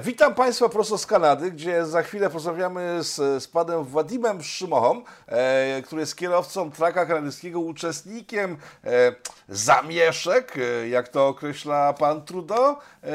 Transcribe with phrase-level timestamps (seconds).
[0.00, 5.82] Witam Państwa prosto z Kanady, gdzie za chwilę porozmawiamy z, z panem Władimem Szymochą, e,
[5.82, 9.14] który jest kierowcą traka kanadyjskiego, uczestnikiem e,
[9.48, 13.08] zamieszek, e, jak to określa pan Trudeau e,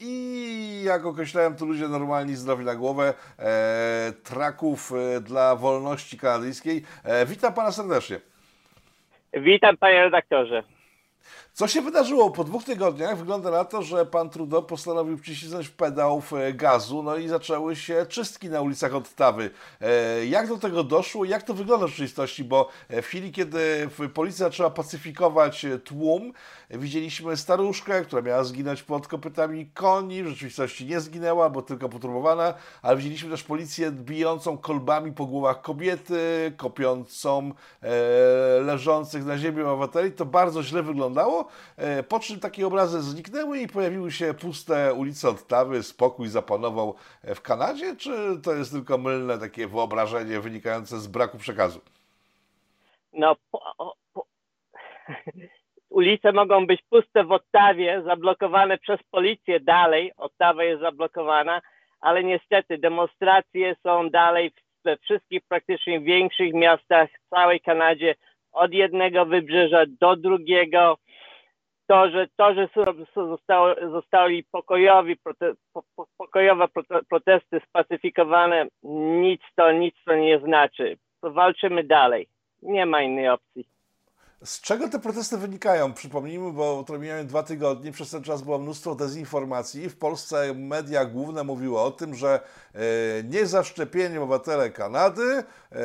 [0.00, 6.84] i jak określają to ludzie normalni, zdrowi na głowę, e, traków e, dla wolności kanadyjskiej.
[7.26, 8.20] Witam pana serdecznie.
[9.32, 10.62] Witam panie redaktorze.
[11.60, 13.18] Co się wydarzyło po dwóch tygodniach?
[13.18, 18.06] Wygląda na to, że pan Trudeau postanowił przycisnąć pedał e, gazu, no i zaczęły się
[18.08, 19.50] czystki na ulicach Ottawy.
[19.80, 21.24] E, jak do tego doszło?
[21.24, 22.44] Jak to wygląda w rzeczywistości?
[22.44, 26.32] Bo e, w chwili, kiedy policja zaczęła pacyfikować tłum,
[26.70, 32.54] widzieliśmy staruszkę, która miała zginąć pod kopytami koni, w rzeczywistości nie zginęła, bo tylko poturbowana,
[32.82, 37.52] ale widzieliśmy też policję bijącą kolbami po głowach kobiety, kopiącą
[38.64, 40.12] leżących na ziemi obywateli.
[40.12, 41.49] To bardzo źle wyglądało.
[41.76, 47.40] E, po czym takie obrazy zniknęły i pojawiły się puste ulice Ottawy, spokój zapanował w
[47.40, 48.10] Kanadzie, czy
[48.42, 51.80] to jest tylko mylne takie wyobrażenie wynikające z braku przekazu?
[53.12, 53.60] No, po,
[54.14, 54.26] po...
[55.90, 61.60] ulice mogą być puste w Ottawie, zablokowane przez policję dalej, Ottawa jest zablokowana,
[62.00, 64.52] ale niestety demonstracje są dalej
[64.84, 68.14] we wszystkich praktycznie większych miastach w całej Kanadzie,
[68.52, 70.98] od jednego wybrzeża do drugiego
[71.90, 72.68] to, że, to, że
[73.14, 76.66] zostało, zostali pokojowi, prote, po, pokojowe
[77.08, 78.66] protesty spacyfikowane,
[79.22, 80.98] nic to, nic to nie znaczy.
[81.22, 82.28] Walczymy dalej.
[82.62, 83.68] Nie ma innej opcji.
[84.44, 85.92] Z czego te protesty wynikają?
[85.92, 89.88] Przypomnijmy, bo to mijają dwa tygodnie, przez ten czas było mnóstwo dezinformacji.
[89.88, 92.40] W Polsce media główne mówiły o tym, że
[93.24, 95.76] niezaszczepieni obywatele Kanady e,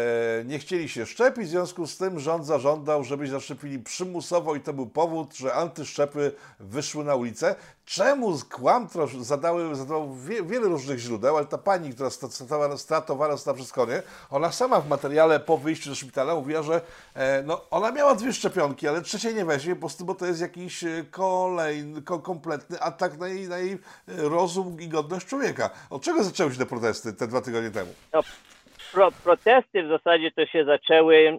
[0.46, 4.74] nie chcieli się szczepić, w związku z tym rząd zażądał, żeby zaszczepili przymusowo i to
[4.74, 7.56] był powód, że antyszczepy wyszły na ulicę.
[7.86, 13.58] Czemu kłamstwo zadały, zadało wie, wiele różnych źródeł, ale ta pani, która stratowana, stratowana została
[13.58, 16.82] przez konie, ona sama w materiale po wyjściu ze szpitala mówiła, że
[17.14, 20.42] e, no, ona miała dwie szczepionki, ale trzeciej nie weźmie, po prostu, bo to jest
[20.42, 25.70] jakiś e, kolejny, kompletny atak na jej, na jej e, rozum i godność człowieka.
[25.90, 27.92] Od czego zaczęły się te protesty te dwa tygodnie temu?
[28.14, 28.22] No,
[28.94, 31.38] pro, protesty w zasadzie to się zaczęły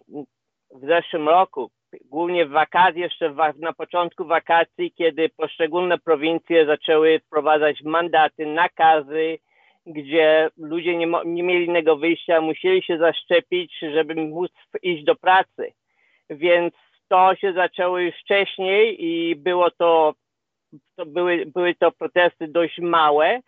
[0.71, 1.71] w zeszłym roku,
[2.05, 9.39] głównie w wakacje, jeszcze na początku wakacji, kiedy poszczególne prowincje zaczęły wprowadzać mandaty, nakazy,
[9.87, 15.73] gdzie ludzie nie, nie mieli innego wyjścia, musieli się zaszczepić, żeby móc iść do pracy.
[16.31, 16.75] Więc
[17.09, 20.15] to się zaczęło już wcześniej i było to,
[20.97, 23.41] to były, były to protesty dość małe,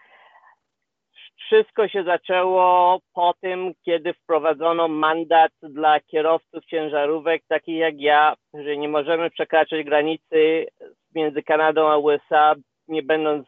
[1.49, 8.77] wszystko się zaczęło po tym, kiedy wprowadzono mandat dla kierowców ciężarówek, takich jak ja, że
[8.77, 10.67] nie możemy przekraczać granicy
[11.15, 12.55] między Kanadą a USA,
[12.89, 13.47] nie będąc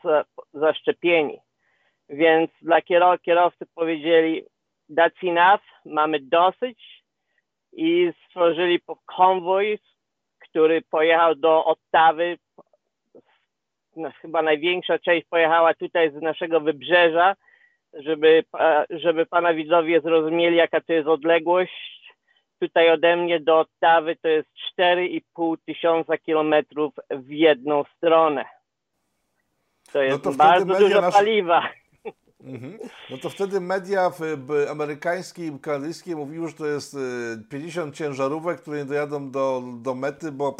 [0.54, 1.38] zaszczepieni.
[2.08, 4.42] Więc dla kierow kierowców powiedzieli,
[4.90, 7.02] that's enough, mamy dosyć
[7.72, 9.78] i stworzyli konwój,
[10.38, 12.38] który pojechał do Ottawy.
[13.96, 17.34] No, chyba największa część pojechała tutaj z naszego wybrzeża,
[17.92, 18.44] żeby,
[18.90, 22.00] żeby pana widzowie zrozumieli, jaka to jest odległość.
[22.60, 28.44] Tutaj ode mnie do Ottawy to jest 4,5 tysiąca kilometrów w jedną stronę.
[29.92, 31.18] To jest no to bardzo dużo nasze...
[31.18, 31.68] paliwa.
[32.44, 32.78] Mhm.
[33.10, 34.10] No to wtedy media
[34.70, 36.96] amerykańskie i kanadyjskie mówiły, że to jest
[37.50, 40.56] 50 y, ciężarówek, które nie dojadą do, do mety, bo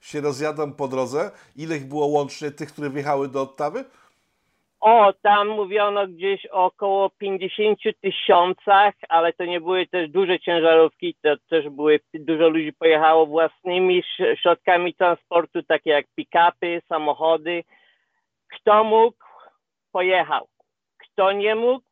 [0.00, 1.30] się rozjadą po drodze.
[1.56, 3.84] Ile ich było łącznie tych, które wjechały do Ottawy?
[4.82, 11.16] O, tam mówiono gdzieś o około 50 tysiącach, ale to nie były też duże ciężarówki,
[11.22, 14.02] to też były, dużo ludzi pojechało własnymi
[14.42, 17.64] środkami transportu, takie jak pick-upy, samochody.
[18.48, 19.24] Kto mógł,
[19.92, 20.48] pojechał.
[20.98, 21.84] Kto nie mógł,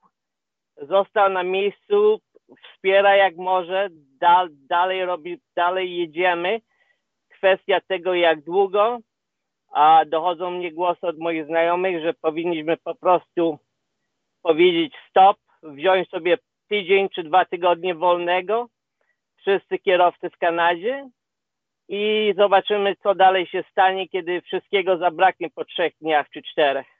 [0.77, 2.21] został na miejscu,
[2.65, 3.89] wspiera jak może,
[4.21, 6.61] dal, dalej robi, dalej jedziemy.
[7.29, 8.99] Kwestia tego, jak długo,
[9.71, 13.59] a dochodzą mnie głosy od moich znajomych, że powinniśmy po prostu
[14.43, 18.69] powiedzieć stop, wziąć sobie tydzień czy dwa tygodnie wolnego,
[19.37, 21.09] wszyscy kierowcy w Kanadzie
[21.89, 27.00] i zobaczymy, co dalej się stanie, kiedy wszystkiego zabraknie po trzech dniach czy czterech.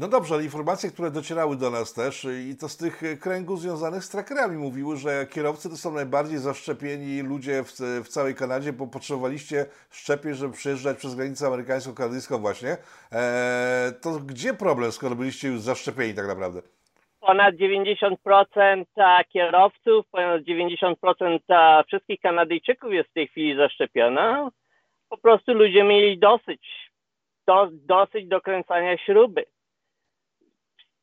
[0.00, 4.04] No dobrze, ale informacje, które docierały do nas też i to z tych kręgów związanych
[4.04, 7.72] z trackerami mówiły, że kierowcy to są najbardziej zaszczepieni ludzie w,
[8.04, 12.68] w całej Kanadzie, bo potrzebowaliście szczepień, żeby przejeżdżać przez granicę amerykańsko-kanadyjską właśnie.
[12.68, 16.60] Eee, to gdzie problem, skoro byliście już zaszczepieni tak naprawdę?
[17.20, 18.84] Ponad 90%
[19.28, 24.50] kierowców, ponad 90% wszystkich Kanadyjczyków jest w tej chwili zaszczepiona.
[25.08, 26.90] Po prostu ludzie mieli dosyć,
[27.46, 29.44] do, dosyć dokręcania śruby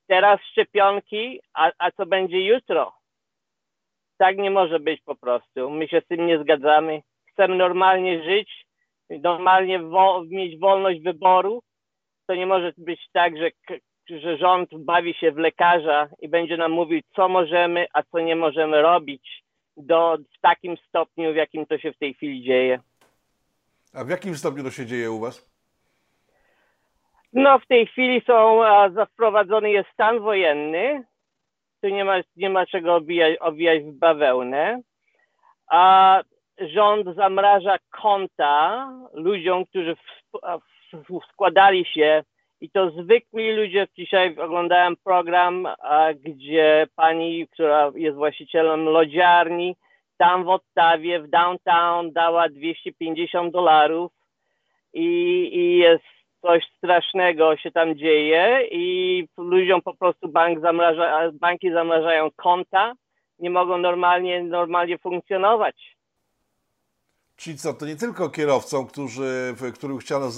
[0.08, 2.94] teraz szczepionki, a, a co będzie jutro?
[4.18, 5.70] Tak nie może być po prostu.
[5.70, 7.02] My się z tym nie zgadzamy.
[7.32, 8.66] Chcemy normalnie żyć,
[9.10, 11.62] normalnie wo mieć wolność wyboru.
[12.28, 13.52] To nie może być tak, że,
[14.10, 18.36] że rząd bawi się w lekarza i będzie nam mówił, co możemy, a co nie
[18.36, 19.44] możemy robić
[19.78, 22.80] do, w takim stopniu, w jakim to się w tej chwili dzieje.
[23.94, 25.55] A w jakim stopniu to się dzieje u Was?
[27.36, 28.62] No w tej chwili są,
[29.14, 31.04] wprowadzony jest stan wojenny.
[31.82, 34.82] Tu nie ma, nie ma czego owijać, owijać w bawełnę.
[35.72, 36.22] A
[36.60, 40.00] rząd zamraża konta ludziom, którzy w,
[40.94, 42.24] w, składali się
[42.62, 43.88] i to zwykli ludzie.
[43.98, 49.76] Dzisiaj oglądałem program, a, gdzie pani, która jest właścicielem lodziarni,
[50.18, 54.12] tam w Ottawie, w downtown dała 250 dolarów
[54.94, 55.04] i,
[55.54, 56.15] i jest
[56.46, 62.94] coś strasznego się tam dzieje i ludziom po prostu bank zamraża, banki zamrażają konta,
[63.40, 65.95] nie mogą normalnie, normalnie funkcjonować.
[67.38, 70.32] Czyli co, to nie tylko kierowcom, którzy, których chciano,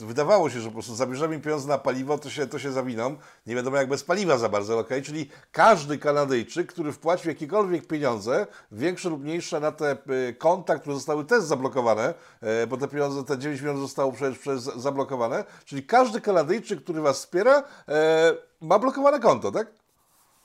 [0.00, 3.16] wydawało się, że po prostu zabierzemy pieniądze na paliwo, to się, to się zawiną.
[3.46, 4.88] Nie wiadomo jak bez paliwa za bardzo, ok?
[5.04, 9.96] Czyli każdy Kanadyjczyk, który wpłacił jakiekolwiek pieniądze, większe lub mniejsze na te
[10.28, 14.38] y, konta, które zostały też zablokowane, e, bo te pieniądze, te 9 milionów zostało przecież
[14.38, 19.83] przez zablokowane, czyli każdy Kanadyjczyk, który Was wspiera, e, ma blokowane konto, tak?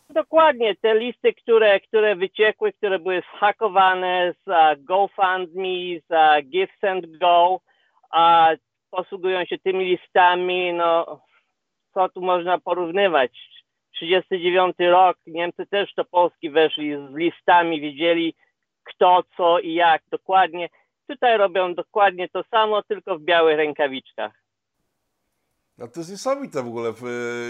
[0.09, 6.83] Dokładnie, te listy, które, które wyciekły, które były zhakowane z uh, GoFundMe, z uh, Gifts
[6.83, 7.59] and Go,
[8.11, 8.50] a
[8.91, 11.21] posługują się tymi listami, no
[11.94, 13.31] co tu można porównywać?
[13.91, 18.35] 39 rok, Niemcy też do Polski weszli z listami, wiedzieli
[18.83, 20.69] kto, co i jak dokładnie.
[21.07, 24.49] Tutaj robią dokładnie to samo, tylko w białych rękawiczkach.
[25.79, 26.93] No to jest niesamowite w ogóle.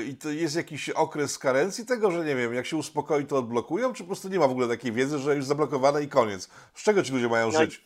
[0.09, 3.93] I to jest jakiś okres karencji tego, że nie wiem, jak się uspokoi, to odblokują,
[3.93, 6.47] czy po prostu nie ma w ogóle takiej wiedzy, że już zablokowane i koniec?
[6.73, 7.81] Z czego ci ludzie mają no, żyć?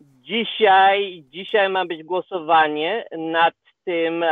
[0.00, 3.54] Dzisiaj, dzisiaj ma być głosowanie nad
[3.84, 4.24] tym,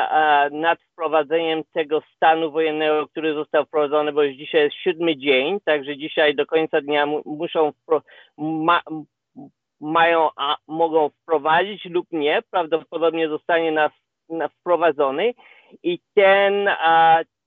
[0.53, 5.97] nad wprowadzeniem tego stanu wojennego, który został wprowadzony, bo już dzisiaj jest siódmy dzień, także
[5.97, 7.73] dzisiaj do końca dnia muszą,
[8.39, 8.81] ma,
[9.81, 12.43] mają, a mogą wprowadzić lub nie.
[12.51, 13.91] Prawdopodobnie zostanie na
[14.49, 15.35] wprowadzony
[15.83, 16.69] i ten,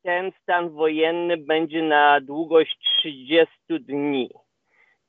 [0.04, 4.30] ten stan wojenny będzie na długość 30 dni.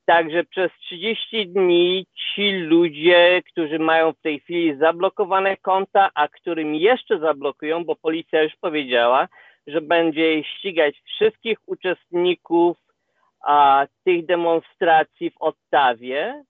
[0.05, 6.75] Także przez 30 dni ci ludzie, którzy mają w tej chwili zablokowane konta, a którym
[6.75, 9.29] jeszcze zablokują, bo policja już powiedziała,
[9.67, 12.77] że będzie ścigać wszystkich uczestników
[13.41, 16.45] a, tych demonstracji w Ottawie,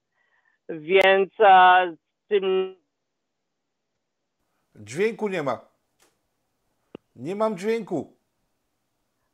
[0.68, 1.86] więc a,
[2.28, 2.76] tym
[4.74, 5.60] Dźwięku nie ma.
[7.16, 8.16] Nie mam dźwięku.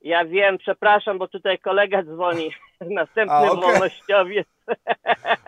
[0.01, 2.51] Ja wiem, przepraszam, bo tutaj kolega dzwoni.
[2.81, 3.57] Następny A, okay.
[3.57, 4.49] wolnościowiec.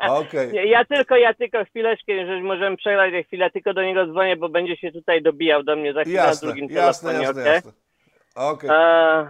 [0.00, 0.52] Okay.
[0.74, 4.76] Ja tylko, ja tylko chwileczkę, jeżeli możemy przegrać chwilę, tylko do niego dzwonię, bo będzie
[4.76, 7.26] się tutaj dobijał do mnie za chwilę jasne, na drugim jasne, telefonie.
[7.26, 7.54] Jasne, okay?
[7.54, 7.72] jasne.
[8.34, 8.70] Okay.
[8.70, 9.28] E,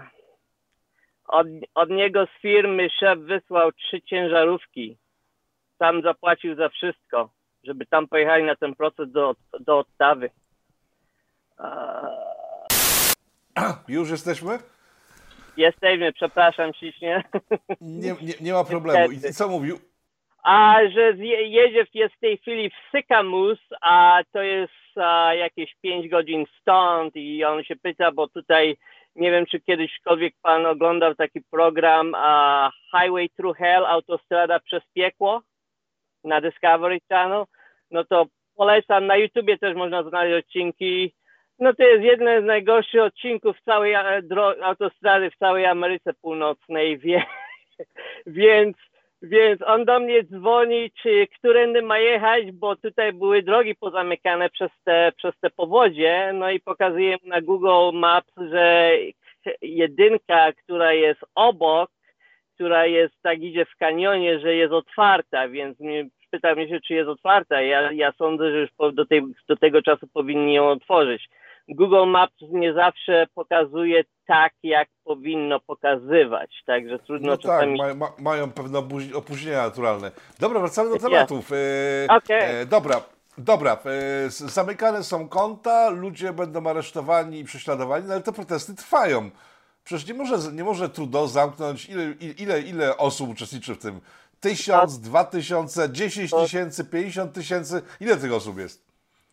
[1.28, 4.98] od, od niego z firmy szef wysłał trzy ciężarówki.
[5.78, 7.30] Sam zapłacił za wszystko,
[7.64, 10.30] żeby tam pojechali na ten proces do, do Ottawy.
[13.88, 14.58] Już jesteśmy?
[15.56, 17.24] Jesteśmy, przepraszam ślicznie.
[17.80, 19.12] Nie, nie, nie ma problemu.
[19.12, 19.78] I co mówił?
[20.42, 21.12] A że
[21.46, 27.16] jedzie jest w tej chwili w Sykamus, a to jest a, jakieś 5 godzin stąd
[27.16, 28.76] i on się pyta, bo tutaj
[29.16, 35.42] nie wiem, czy kiedyśkolwiek pan oglądał taki program a, Highway Through Hell, autostrada przez piekło
[36.24, 37.44] na Discovery Channel,
[37.90, 41.14] no to polecam, na YouTubie też można znaleźć odcinki
[41.58, 43.94] no to jest jeden z najgorszych odcinków całej
[44.62, 47.22] autostrady w całej Ameryce Północnej, wie,
[48.26, 48.76] więc,
[49.22, 54.70] więc on do mnie dzwoni, czy którędy ma jechać, bo tutaj były drogi pozamykane przez
[54.84, 58.92] te, przez te powodzie, no i pokazuję na Google Maps, że
[59.62, 61.90] jedynka, która jest obok,
[62.54, 66.08] która jest, tak idzie w kanionie, że jest otwarta, więc mnie,
[66.56, 67.62] mnie się, czy jest otwarta.
[67.62, 71.28] Ja, ja sądzę, że już do, tej, do tego czasu powinni ją otworzyć.
[71.68, 77.78] Google Maps nie zawsze pokazuje tak, jak powinno pokazywać, także trudno no czasami...
[77.78, 78.78] Tak, ma, mają pewne
[79.14, 80.10] opóźnienia naturalne.
[80.40, 81.52] Dobra, wracamy do tematów.
[81.52, 81.56] E,
[82.08, 82.42] okay.
[82.42, 83.00] e, dobra,
[83.38, 83.78] dobra.
[84.26, 89.30] E, zamykane są konta, ludzie będą aresztowani i prześladowani, no ale te protesty trwają.
[89.84, 92.04] Przecież nie może, nie może Trudeau zamknąć, ile,
[92.38, 94.00] ile, ile osób uczestniczy w tym?
[94.40, 97.82] Tysiąc, dwa tysiące, dziesięć tysięcy, pięćdziesiąt tysięcy?
[98.00, 98.87] Ile tych osób jest?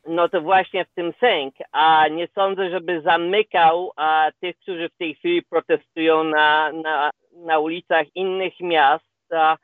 [0.08, 4.98] No to właśnie w tym sęk, a nie sądzę, żeby zamykał a, tych, którzy w
[4.98, 9.34] tej chwili protestują na, na, na ulicach innych miast.
[9.34, 9.58] A,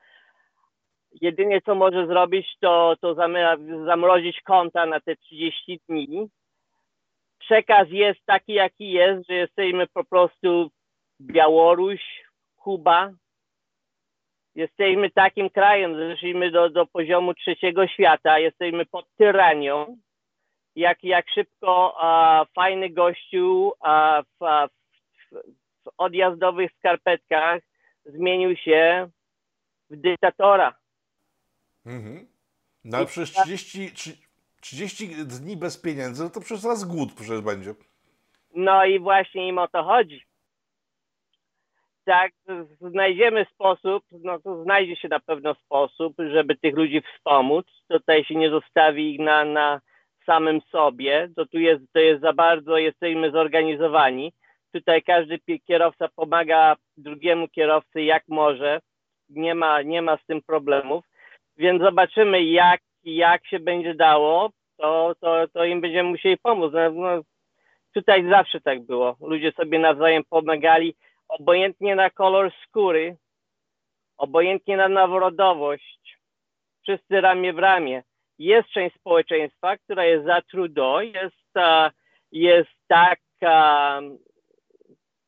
[1.21, 3.15] jedynie co może zrobić, to, to
[3.85, 6.27] zamrozić konta na te 30 dni.
[7.39, 10.71] Przekaz jest taki, jaki jest, że jesteśmy po prostu
[11.21, 12.01] Białoruś,
[12.55, 13.11] Kuba.
[14.55, 19.97] Jesteśmy takim krajem, zeszliśmy do, do poziomu trzeciego świata, jesteśmy pod tyranią.
[20.75, 24.69] Jak, jak szybko a, fajny gościu a, w,
[25.31, 25.35] w,
[25.85, 27.61] w odjazdowych skarpetkach
[28.05, 29.09] zmienił się
[29.89, 30.75] w dyktatora.
[31.85, 32.27] Mhm.
[32.83, 33.91] No ale przecież 30,
[34.61, 37.73] 30 dni bez pieniędzy, no to przecież zaraz głód przecież będzie.
[38.55, 40.25] No i właśnie im o to chodzi.
[42.05, 42.31] Tak,
[42.81, 47.65] znajdziemy sposób, no to znajdzie się na pewno sposób, żeby tych ludzi wspomóc.
[47.87, 49.81] Tutaj się nie zostawi ich na, na
[50.25, 51.29] samym sobie.
[51.35, 54.33] To tu jest, to jest za bardzo, jesteśmy zorganizowani.
[54.73, 58.79] Tutaj każdy kierowca pomaga drugiemu kierowcy jak może.
[59.29, 61.03] Nie ma, nie ma z tym problemów
[61.61, 66.73] więc zobaczymy, jak, jak się będzie dało, to, to, to im będziemy musieli pomóc.
[66.73, 67.21] No, no,
[67.93, 69.15] tutaj zawsze tak było.
[69.21, 70.95] Ludzie sobie nawzajem pomagali,
[71.27, 73.17] obojętnie na kolor skóry,
[74.17, 76.17] obojętnie na narodowość,
[76.83, 78.03] wszyscy ramię w ramię.
[78.41, 81.53] Jest część społeczeństwa, która jest za Trudeau, jest,
[82.31, 83.19] jest tak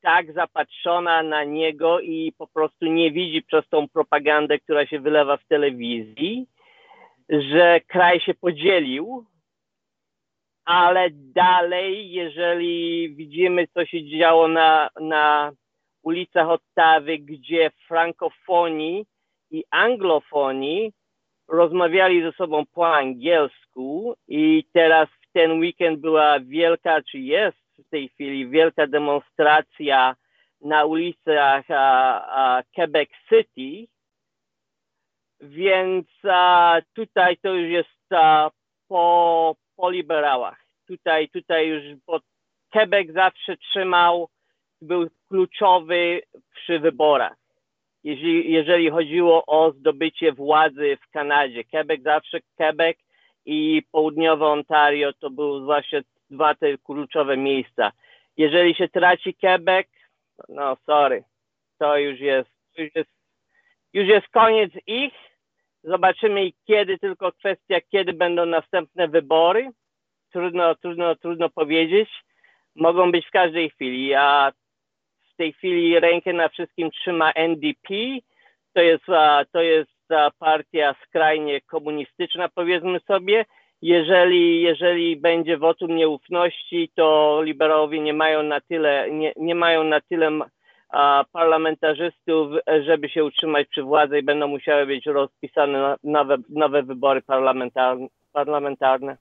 [0.02, 5.38] tak zapatrzona na niego i po prostu nie widzi przez tą propagandę, która się wylewa
[5.38, 6.48] w telewizji,
[7.30, 9.26] że kraj się podzielił,
[10.66, 15.52] ale dalej, jeżeli widzimy, co się działo na, na
[16.04, 19.06] ulicach Ottawy, gdzie frankofonii
[19.52, 20.92] i anglofonii
[21.54, 27.90] rozmawiali ze sobą po angielsku i teraz w ten weekend była wielka, czy jest w
[27.90, 30.16] tej chwili wielka demonstracja
[30.62, 33.92] na ulicach a, a Quebec City,
[35.42, 38.52] więc a, tutaj to już jest a,
[38.88, 40.66] po, po liberałach.
[40.88, 42.20] Tutaj, tutaj już bo
[42.72, 44.30] Quebec zawsze trzymał,
[44.82, 46.22] był kluczowy
[46.56, 47.43] przy wyborach.
[48.04, 51.64] Jeżeli, jeżeli chodziło o zdobycie władzy w Kanadzie.
[51.64, 52.98] Quebec zawsze Quebec
[53.46, 57.92] i południowe Ontario to był właśnie dwa te kluczowe miejsca.
[58.38, 59.88] Jeżeli się traci Quebec,
[60.50, 61.24] no sorry,
[61.80, 63.10] to już jest, już jest,
[63.94, 65.14] już jest koniec ich.
[65.84, 69.70] Zobaczymy kiedy, tylko kwestia, kiedy będą następne wybory.
[70.32, 72.10] Trudno, trudno, trudno powiedzieć.
[72.76, 74.14] Mogą być w każdej chwili.
[75.34, 77.94] W tej chwili rękę na wszystkim trzyma NDP.
[78.74, 79.04] To jest,
[79.52, 79.92] to jest
[80.40, 83.46] partia skrajnie komunistyczna, powiedzmy sobie
[83.84, 90.02] jeżeli, jeżeli będzie wotum nieufności, to liberałowie nie mają na tyle, nie, nie mają na
[90.02, 90.40] tyle
[91.32, 92.52] parlamentarzystów,
[92.86, 98.08] żeby się utrzymać przy władzy i będą musiały być rozpisane nowe, nowe wybory parlamentarne.
[98.34, 99.18] parlamentarne.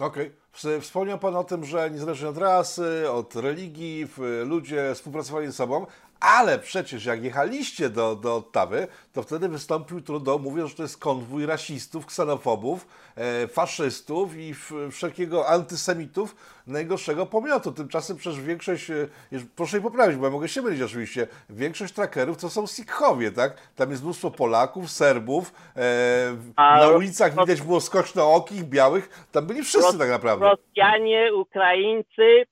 [0.00, 0.26] Okej.
[0.26, 0.45] Okay.
[0.80, 4.08] Wspomniał Pan o tym, że niezależnie od rasy, od religii,
[4.44, 5.86] ludzie współpracowali ze sobą,
[6.20, 10.98] ale przecież jak jechaliście do, do Ottawy, to wtedy wystąpił Trudeau mówiąc, że to jest
[10.98, 14.54] konwój rasistów, ksenofobów, e, faszystów i
[14.90, 17.72] wszelkiego antysemitów najgorszego pomiotu.
[17.72, 19.08] Tymczasem przecież większość, e,
[19.56, 23.56] proszę mi poprawić, bo ja mogę się mylić oczywiście, większość trackerów to są Sikhowie, tak?
[23.76, 29.98] Tam jest mnóstwo Polaków, Serbów, e, na ulicach widać było skocznookich, białych, tam byli wszyscy
[29.98, 30.50] tak naprawdę.
[30.50, 32.46] Rosjanie, Ukraińcy,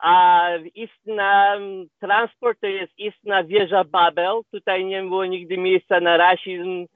[0.00, 1.56] a istna
[2.00, 4.40] transport to jest istna wieża Babel.
[4.50, 6.86] Tutaj nie było nigdy miejsca na rasizm,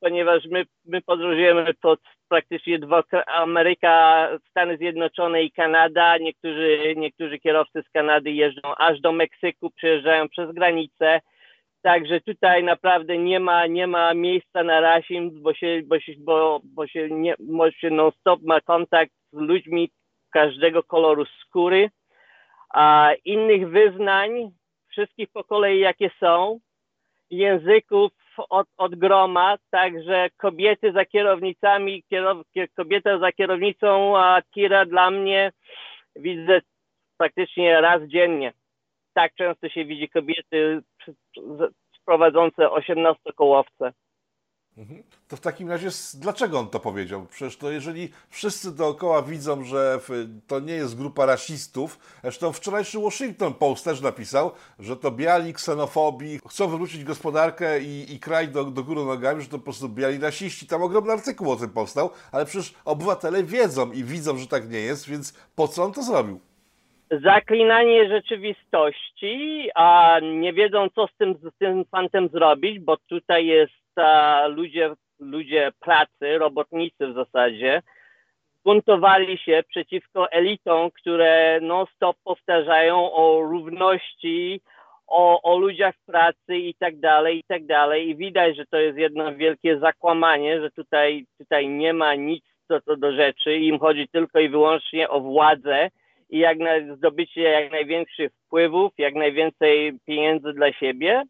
[0.00, 6.18] ponieważ my, my podróżujemy pod praktycznie dwa, Ameryka, Stany Zjednoczone i Kanada.
[6.18, 11.20] Niektórzy, niektórzy kierowcy z Kanady jeżdżą aż do Meksyku, przejeżdżają przez granicę.
[11.82, 16.60] Także tutaj naprawdę nie ma, nie ma miejsca na rasizm, bo się, bo się, bo,
[16.64, 17.08] bo się,
[17.40, 19.90] bo się non-stop ma kontakt z ludźmi
[20.30, 21.90] każdego koloru skóry
[22.72, 24.50] a innych wyznań,
[24.88, 26.60] wszystkich po kolei jakie są,
[27.30, 32.38] języków od, od groma, także kobiety za kierownicami, kierow,
[32.76, 35.52] kobieta za kierownicą a tira dla mnie
[36.16, 36.60] widzę
[37.16, 38.52] praktycznie raz dziennie.
[39.14, 40.82] Tak często się widzi kobiety
[42.04, 43.92] prowadzące 18-kołowce.
[44.78, 45.02] Mhm.
[45.28, 47.26] To w takim razie dlaczego on to powiedział?
[47.30, 49.98] Przecież to jeżeli wszyscy dookoła widzą, że
[50.46, 56.40] to nie jest grupa rasistów, zresztą wczorajszy Washington Post też napisał, że to biali ksenofobii
[56.48, 60.18] chcą wywrócić gospodarkę i, i kraj do, do góry nogami, że to po prostu biali
[60.18, 60.66] rasiści.
[60.66, 64.80] Tam ogromny artykuł o tym powstał, ale przecież obywatele wiedzą i widzą, że tak nie
[64.80, 66.40] jest, więc po co on to zrobił?
[67.24, 73.81] zaklinanie rzeczywistości, a nie wiedzą, co z tym, z tym fantem zrobić, bo tutaj jest
[73.98, 77.82] a, ludzie, ludzie pracy, robotnicy w zasadzie,
[78.64, 84.60] buntowali się przeciwko elitom, które non-stop powtarzają o równości,
[85.06, 88.08] o, o ludziach pracy i tak dalej, i tak dalej.
[88.08, 92.80] I widać, że to jest jedno wielkie zakłamanie, że tutaj, tutaj nie ma nic co,
[92.80, 93.56] co do rzeczy.
[93.56, 95.90] Im chodzi tylko i wyłącznie o władzę
[96.30, 101.22] i jak na, zdobycie jak największych wpływów, jak najwięcej pieniędzy dla siebie.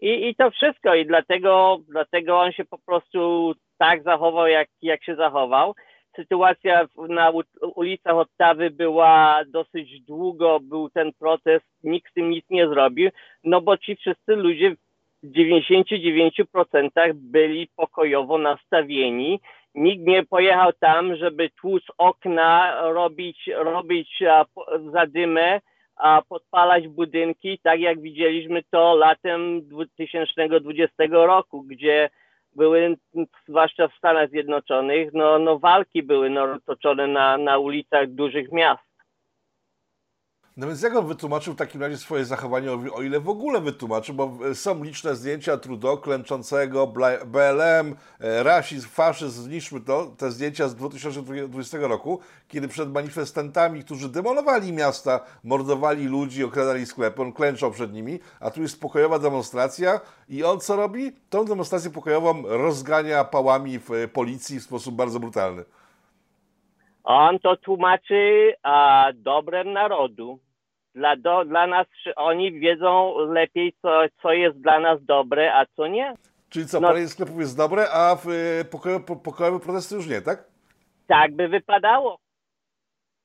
[0.00, 0.94] I, i to wszystko.
[0.94, 5.74] I dlatego, dlatego on się po prostu tak zachował, jak, jak się zachował.
[6.16, 7.32] Sytuacja na
[7.74, 13.10] ulicach Ottawy była dosyć długo, był ten protest, nikt z tym nic nie zrobił,
[13.44, 14.76] no bo ci wszyscy ludzie
[15.22, 19.40] w 99% byli pokojowo nastawieni.
[19.74, 24.22] Nikt nie pojechał tam, żeby tłuc okna, robić, robić
[24.92, 25.60] zadymę,
[25.96, 32.10] a podpalać budynki, tak jak widzieliśmy to latem 2020 roku, gdzie
[32.56, 32.96] były,
[33.48, 38.85] zwłaszcza w Stanach Zjednoczonych, no, no walki były no, toczone na, na ulicach dużych miast.
[40.56, 44.14] No więc jak on wytłumaczył w takim razie swoje zachowanie, o ile w ogóle wytłumaczył,
[44.14, 46.86] bo e, są liczne zdjęcia Trudeau klęczącego,
[47.26, 54.08] BLM, e, rasizm, faszyzm, zniszczmy to, te zdjęcia z 2020 roku, kiedy przed manifestantami, którzy
[54.08, 60.00] demolowali miasta, mordowali ludzi, okradali sklepy, on klęczał przed nimi, a tu jest pokojowa demonstracja
[60.28, 61.12] i on co robi?
[61.30, 65.64] Tą demonstrację pokojową rozgania pałami w e, policji w sposób bardzo brutalny.
[67.04, 70.45] On to tłumaczy a, dobrem narodu
[70.96, 71.86] dla, do, dla nas,
[72.16, 76.14] oni wiedzą lepiej, co, co jest dla nas dobre, a co nie.
[76.48, 80.08] Czyli co, no, palenie sklepów jest dobre, a w y, pokoju, po, pokojowe protesty już
[80.08, 80.44] nie, tak?
[81.06, 82.18] Tak by wypadało.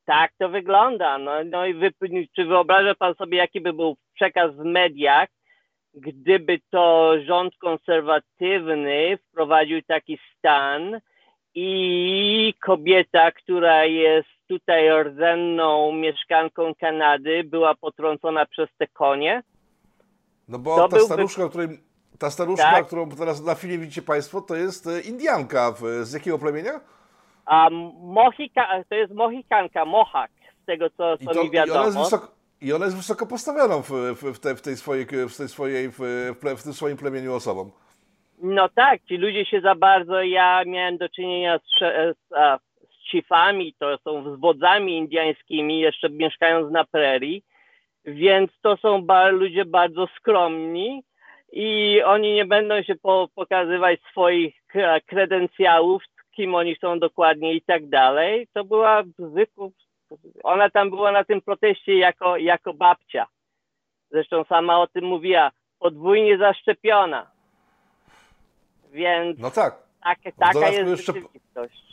[0.06, 1.18] Tak to wygląda.
[1.18, 1.92] No, no i wy,
[2.36, 5.30] czy wyobraża pan sobie, jaki by był przekaz w mediach,
[5.94, 11.01] gdyby to rząd konserwatywny wprowadził taki stan
[11.55, 19.44] i kobieta, która jest tutaj rdzenną mieszkanką Kanady była potrącona przez te konie.
[20.48, 21.05] No bo to ta byłby...
[21.05, 21.68] staruszka, której,
[22.20, 22.87] ta staruszka, tak?
[22.87, 25.74] którą teraz na filmie widzicie Państwo, to jest e, Indianka.
[26.01, 26.79] Z jakiego plemienia?
[27.46, 27.70] A
[28.01, 30.31] Mohika, to jest Mohikanka, Mohak,
[30.64, 31.74] z tego co, co to, mi wiadomo.
[31.74, 32.27] I ona jest wysoko,
[32.61, 35.90] i ona jest wysoko postawioną w, w, w, te, w tej swojej, w, tej swojej,
[35.90, 36.00] w,
[36.57, 37.72] w tym swoim plemieniu osobą.
[38.44, 41.80] No tak, ci ludzie się za bardzo, ja miałem do czynienia z,
[42.18, 42.62] z,
[43.12, 47.44] chiefami, to są wodzami indiańskimi, jeszcze mieszkając na prerii,
[48.06, 51.04] więc to są ba ludzie bardzo skromni
[51.51, 54.56] i oni nie będą się po pokazywać swoich
[55.06, 56.04] kredencjałów,
[56.36, 58.48] kim oni są dokładnie i tak dalej.
[58.54, 59.68] To była zwykła,
[60.44, 63.27] ona tam była na tym proteście jako, jako babcia.
[64.12, 67.30] Zresztą sama o tym mówiła, podwójnie zaszczepiona.
[68.92, 69.75] Więc no tak.
[70.04, 71.14] tak taka jest jeszcze...
[71.14, 71.92] rzeczywistość.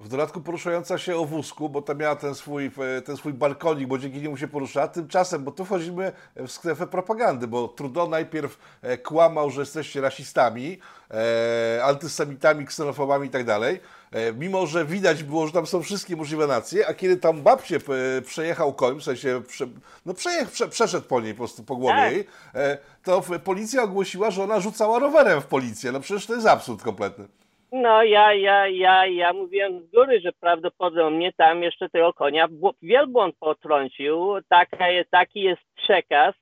[0.00, 3.88] W dodatku poruszająca się o wózku, bo tam miała ten swój, e, ten swój balkonik,
[3.88, 4.88] bo dzięki niemu się porusza.
[4.88, 10.78] Tymczasem, bo tu wchodzimy w strefę propagandy, bo Trudeau najpierw e, kłamał, że jesteście rasistami,
[11.10, 13.80] e, antysemitami, ksenofobami i tak dalej.
[14.12, 17.76] E, mimo, że widać było, że tam są wszystkie możliwe nacje, a kiedy tam babcie
[17.76, 19.64] e, przejechał koń, w sensie prze,
[20.06, 22.12] no przejech, prze, przeszedł po niej po prostu po głowie tak.
[22.12, 25.92] jej, e, to policja ogłosiła, że ona rzucała rowerem w policję.
[25.92, 27.24] No przecież to jest absurd kompletny.
[27.72, 32.48] No ja, ja, ja, ja mówiłem z góry, że prawdopodobnie tam jeszcze tego konia
[32.82, 34.34] wielbłąd potrącił.
[34.48, 36.34] Taka jest, taki jest przekaz.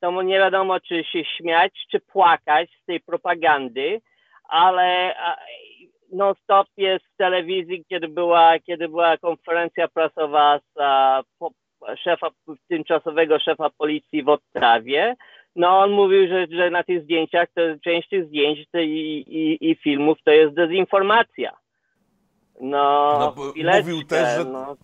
[0.00, 4.00] To mu nie wiadomo, czy się śmiać, czy płakać z tej propagandy,
[4.48, 5.14] ale
[6.12, 10.78] no stop jest w telewizji, kiedy była, kiedy była konferencja prasowa z
[11.98, 12.28] szefa,
[12.68, 15.16] tymczasowego szefa policji w Ottawie
[15.56, 19.70] no on mówił, że, że na tych zdjęciach, to część tych zdjęć to i, i,
[19.70, 21.56] i filmów to jest dezinformacja.
[22.60, 23.34] No, no
[23.78, 24.44] mówił też, że...
[24.44, 24.76] No.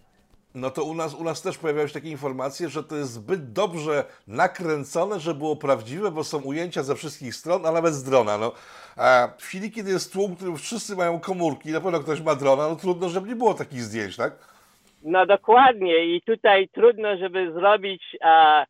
[0.56, 3.52] No to u nas, u nas też pojawiały się takie informacje, że to jest zbyt
[3.52, 8.38] dobrze nakręcone, że było prawdziwe, bo są ujęcia ze wszystkich stron, a nawet z drona.
[8.38, 8.52] No.
[8.96, 12.34] A w chwili, kiedy jest tłum, w którym wszyscy mają komórki, na pewno ktoś ma
[12.34, 14.32] drona, no trudno, żeby nie było takich zdjęć, tak?
[15.02, 18.64] No dokładnie i tutaj trudno, żeby zrobić a,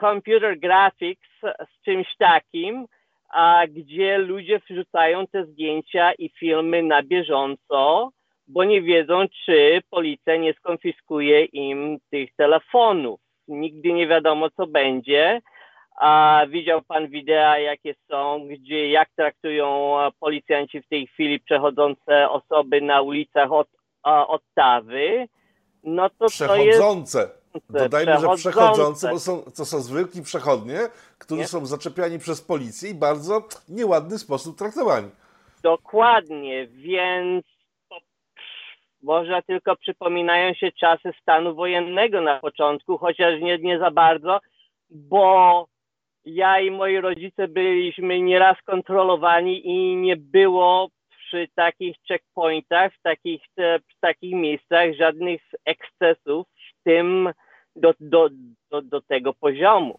[0.00, 2.86] computer graphics z czymś takim,
[3.30, 8.10] a gdzie ludzie wrzucają te zdjęcia i filmy na bieżąco,
[8.52, 13.20] bo nie wiedzą, czy policja nie skonfiskuje im tych telefonów.
[13.48, 15.40] Nigdy nie wiadomo, co będzie.
[16.00, 22.80] A widział pan wideo, jakie są, gdzie jak traktują policjanci w tej chwili przechodzące osoby
[22.80, 23.68] na ulicach od,
[24.02, 25.28] Ottawy.
[25.84, 27.28] No to przechodzące.
[27.52, 27.66] To jest...
[27.70, 30.78] Dodajmy, że przechodzące, bo są, to są zwykli przechodnie,
[31.18, 31.48] którzy nie?
[31.48, 35.10] są zaczepiani przez policję i bardzo nieładny sposób traktowani.
[35.62, 37.46] Dokładnie, więc
[39.02, 44.40] może tylko przypominają się czasy stanu wojennego na początku, chociaż nie, nie za bardzo,
[44.90, 45.66] bo
[46.24, 53.42] ja i moi rodzice byliśmy nieraz kontrolowani i nie było przy takich checkpointach, w takich,
[53.56, 57.28] w takich miejscach żadnych ekscesów, w tym
[57.76, 58.28] do, do,
[58.70, 59.98] do, do tego poziomu.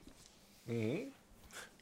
[0.67, 1.11] Mhm.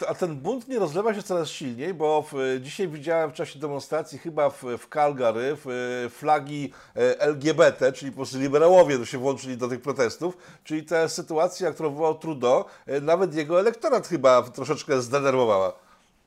[0.08, 4.20] A ten bunt nie rozlewa się coraz silniej, bo w, dzisiaj widziałem w czasie demonstracji
[4.20, 5.66] chyba w, w Calgary w,
[6.10, 11.72] flagi e, LGBT, czyli po prostu liberałowie się włączyli do tych protestów, czyli ta sytuacja,
[11.72, 15.74] którą wywołał Trudeau, e, nawet jego elektorat chyba troszeczkę zdenerwowała.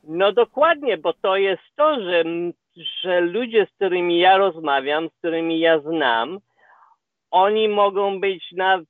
[0.05, 2.25] No dokładnie, bo to jest to, że,
[3.03, 6.39] że ludzie, z którymi ja rozmawiam, z którymi ja znam,
[7.31, 8.81] oni mogą być na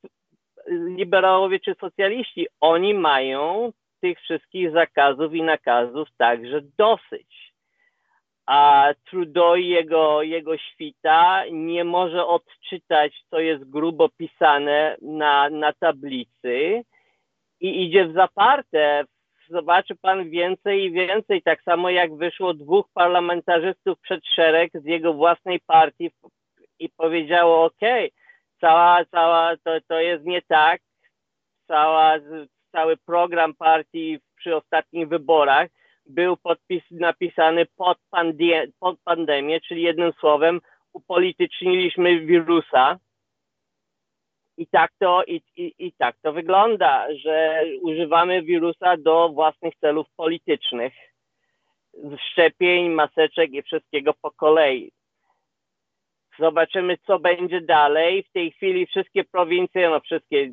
[0.68, 7.52] liberałowie czy socjaliści, oni mają tych wszystkich zakazów i nakazów także dosyć.
[8.46, 16.82] A Trudeau jego, jego świta nie może odczytać, co jest grubo pisane na, na tablicy
[17.60, 19.04] i idzie w zaparte.
[19.48, 25.14] Zobaczy pan więcej i więcej, tak samo jak wyszło dwóch parlamentarzystów przed szereg z jego
[25.14, 26.10] własnej partii
[26.78, 27.80] i powiedziało, ok,
[28.60, 30.80] cała, cała, to, to jest nie tak,
[31.66, 32.18] cała,
[32.72, 35.68] cały program partii przy ostatnich wyborach
[36.06, 40.60] był podpis, napisany pod, pandie, pod pandemię, czyli jednym słowem
[40.92, 42.98] upolityczniliśmy wirusa.
[44.56, 50.06] I tak to, i, i, i tak to wygląda, że używamy wirusa do własnych celów
[50.16, 50.92] politycznych.
[52.30, 54.92] Szczepień, maseczek i wszystkiego po kolei.
[56.38, 58.22] Zobaczymy, co będzie dalej.
[58.22, 60.52] W tej chwili wszystkie prowincje, no wszystkie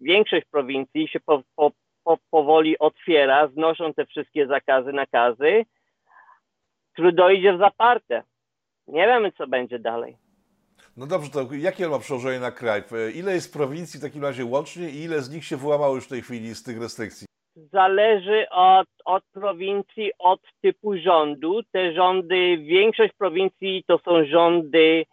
[0.00, 1.72] większość prowincji się po, po,
[2.04, 5.64] po, powoli otwiera, znoszą te wszystkie zakazy, nakazy.
[6.96, 8.22] Trudeau idzie w zaparte.
[8.86, 10.16] Nie wiemy, co będzie dalej.
[10.96, 12.82] No dobrze, to jakie ma przełożenie na kraj?
[13.14, 16.08] Ile jest prowincji w takim razie łącznie i ile z nich się wyłamało już w
[16.08, 17.26] tej chwili z tych restrykcji?
[17.56, 21.60] Zależy od, od prowincji, od typu rządu.
[21.72, 25.04] Te rządy, większość prowincji to są rządy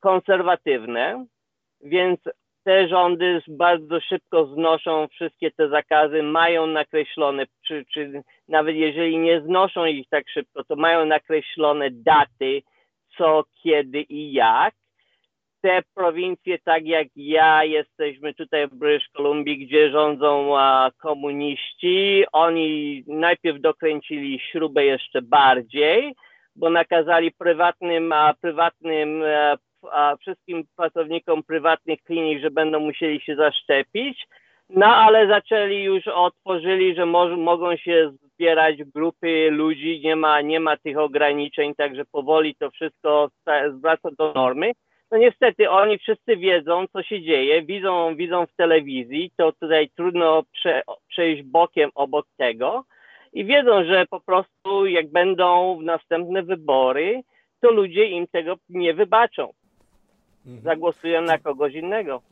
[0.00, 1.26] konserwatywne,
[1.80, 2.20] więc
[2.64, 9.40] te rządy bardzo szybko znoszą wszystkie te zakazy, mają nakreślone, czy, czy nawet jeżeli nie
[9.40, 12.62] znoszą ich tak szybko, to mają nakreślone daty,
[13.18, 14.74] co, kiedy i jak.
[15.60, 22.24] Te prowincje, tak jak ja, jesteśmy tutaj w British Columbia, gdzie rządzą a, komuniści.
[22.32, 26.14] Oni najpierw dokręcili śrubę jeszcze bardziej,
[26.56, 29.56] bo nakazali prywatnym, a, prywatnym a,
[29.90, 34.26] a wszystkim pracownikom prywatnych klinik, że będą musieli się zaszczepić.
[34.68, 40.60] No ale zaczęli już, otworzyli, że mo mogą się zbierać grupy ludzi, nie ma, nie
[40.60, 43.30] ma tych ograniczeń, także powoli to wszystko
[43.78, 44.72] zwraca do normy.
[45.10, 50.42] No niestety oni wszyscy wiedzą, co się dzieje, widzą, widzą w telewizji, to tutaj trudno
[50.52, 52.84] prze, przejść bokiem obok tego
[53.32, 57.22] i wiedzą, że po prostu jak będą następne wybory,
[57.60, 59.52] to ludzie im tego nie wybaczą
[60.46, 60.62] mhm.
[60.62, 62.22] zagłosują na kogoś innego.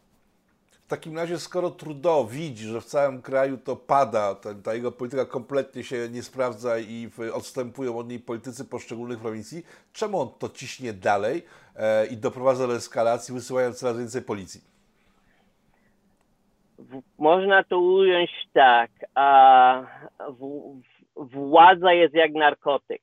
[0.91, 4.93] W takim razie, skoro Trudeau widzi, że w całym kraju to pada, ten, ta jego
[4.93, 10.49] polityka kompletnie się nie sprawdza i odstępują od niej politycy poszczególnych prowincji, czemu on to
[10.49, 11.43] ciśnie dalej
[11.77, 14.61] e, i doprowadza do eskalacji, wysyłając coraz więcej policji?
[16.79, 19.83] W, można to ująć tak, a
[20.29, 20.81] w,
[21.17, 23.03] władza jest jak narkotyk.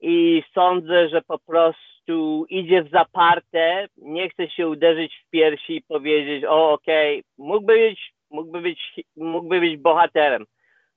[0.00, 5.76] I sądzę, że po prostu prostu idzie w zaparte, nie chce się uderzyć w piersi
[5.76, 10.44] i powiedzieć, o okej, okay, mógłby być, mógłby być, mógłby być bohaterem.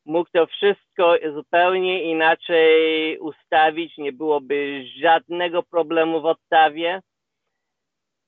[0.05, 7.01] Mógł to wszystko zupełnie inaczej ustawić, nie byłoby żadnego problemu w Ottawie.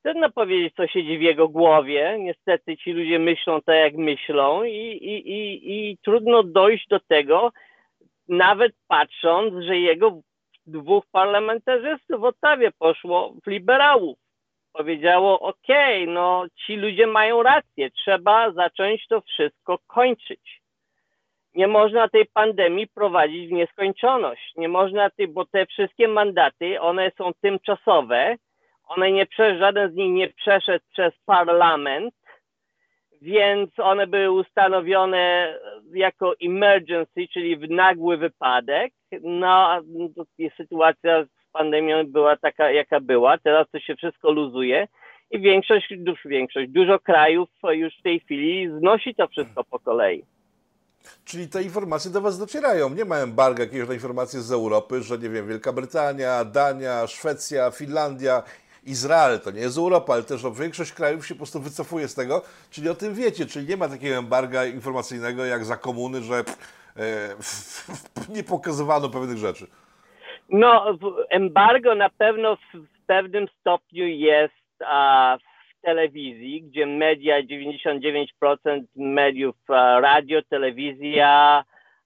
[0.04, 2.18] Trudno powiedzieć, co siedzi w jego głowie.
[2.20, 7.52] Niestety ci ludzie myślą tak, jak myślą i, i, i, i trudno dojść do tego,
[8.28, 10.22] nawet patrząc, że jego
[10.68, 14.18] dwóch parlamentarzystów w Ottawie poszło w liberałów.
[14.74, 20.62] Powiedziało, okej, okay, no ci ludzie mają rację, trzeba zacząć to wszystko kończyć.
[21.54, 24.54] nie można tej pandemii prowadzić w nieskończoność.
[24.56, 28.36] Nie można, tej, bo te wszystkie mandaty, one są tymczasowe,
[28.88, 29.26] one nie
[29.60, 32.14] żaden z nich nie przeszedł przez parlament,
[33.22, 35.54] więc one były ustanowione
[35.94, 38.94] jako emergency, czyli w nagły wypadek.
[39.24, 39.82] No,
[40.58, 43.38] sytuacja z pandemią była taka, jaka była.
[43.38, 44.88] Teraz to się wszystko luzuje
[45.32, 45.94] i większość,
[46.26, 50.24] większość, dużo krajów już w tej chwili znosi to wszystko po kolei.
[51.26, 52.90] Czyli te informacje do Was docierają.
[52.90, 57.72] Nie ma embarga jakiegoś na informacje z Europy, że nie wiem, Wielka Brytania, Dania, Szwecja,
[57.72, 58.44] Finlandia,
[58.88, 62.16] Izrael, to nie jest Europa, ale też no, większość krajów się po prostu wycofuje z
[62.16, 66.36] tego, czyli o tym wiecie, czyli nie ma takiego embarga informacyjnego jak za komuny, że
[66.36, 66.44] e,
[68.36, 69.68] nie pokazywano pewnych rzeczy.
[70.50, 70.98] No,
[71.30, 80.00] embargo na pewno w, pewnym stopniu jest a, w telewizji, gdzie media, 99% mediów, a,
[80.00, 81.64] radio, telewizja,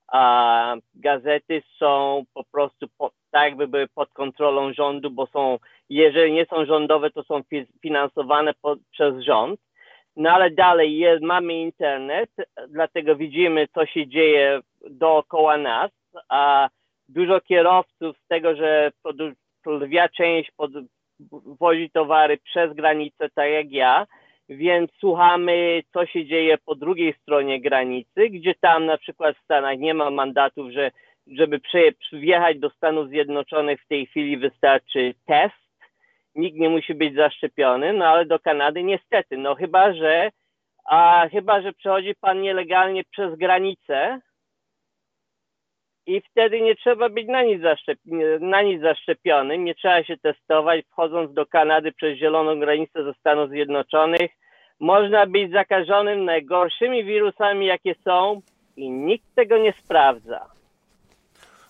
[0.08, 5.60] a, gazety są po prostu po, tak jakby były pod kontrolą rządu, bo są,
[5.96, 7.42] jeżeli nie są rządowe, to są
[7.82, 9.60] finansowane po, przez rząd.
[10.16, 12.30] No ale dalej mamy internet,
[12.70, 15.92] dlatego widzimy, co się dzieje dookoła nas,
[16.30, 16.70] a
[17.10, 18.92] dużo kierowców z tego, że
[19.66, 20.52] lwia część
[21.60, 24.08] wozi towary przez granicę, tak jak ja,
[24.50, 29.78] więc słuchamy, co się dzieje po drugiej stronie granicy, gdzie tam na przykład w Stanach
[29.78, 30.92] nie ma mandatów, że
[31.28, 31.60] żeby
[32.14, 35.61] wjechać do Stanów Zjednoczonych w tej chwili wystarczy test,
[36.36, 40.32] nikt nie musi być zaszczepiony, no ale do Kanady niestety, no chyba, że
[40.86, 44.20] a chyba, że przechodzi pan nielegalnie przez granicę,
[46.06, 47.62] i wtedy nie trzeba być na nic,
[48.40, 50.86] na nic zaszczepionym, nie trzeba się testować.
[50.86, 54.32] Wchodząc do Kanady przez zieloną granicę ze Stanów Zjednoczonych,
[54.80, 58.42] można być zakażonym najgorszymi wirusami, jakie są
[58.76, 60.61] i nikt tego nie sprawdza.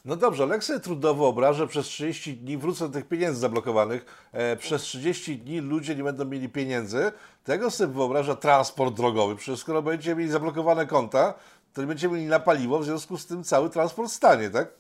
[0.06, 3.40] No dobrze, ale jak sobie trudno wyobrażę, że przez 30 dni wrócę do tych pieniędzy
[3.40, 7.12] zablokowanych, e, przez 30 dni ludzie nie będą mieli pieniędzy,
[7.44, 9.36] tego sobie wyobraża transport drogowy.
[9.36, 11.34] Przecież skoro będziecie mieli zablokowane konta,
[11.74, 14.74] to nie będziemy mieli na paliwo, w związku z tym cały transport stanie, tak?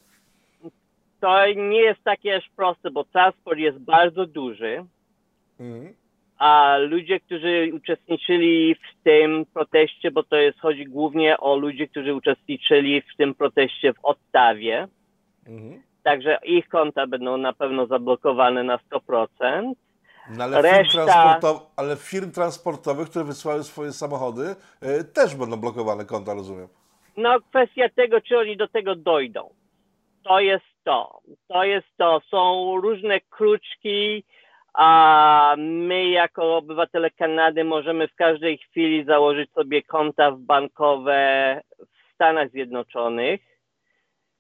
[1.19, 4.85] To nie jest takie aż proste, bo transport jest bardzo duży,
[5.59, 5.93] mhm.
[6.37, 12.13] a ludzie, którzy uczestniczyli w tym proteście, bo to jest, chodzi głównie o ludzi, którzy
[12.13, 14.87] uczestniczyli w tym proteście w Ottawie,
[15.47, 15.81] mhm.
[16.03, 19.73] także ich konta będą na pewno zablokowane na 100%.
[20.29, 21.39] No ale, Reszta...
[21.41, 26.67] firm ale firm transportowych, które wysłały swoje samochody, yy, też będą blokowane konta, rozumiem.
[27.17, 29.49] No, kwestia tego, czy oni do tego dojdą.
[30.23, 31.19] To jest to.
[31.47, 32.21] To jest to.
[32.29, 34.23] Są różne kruczki,
[34.73, 42.51] a my jako obywatele Kanady możemy w każdej chwili założyć sobie konta bankowe w Stanach
[42.51, 43.50] Zjednoczonych.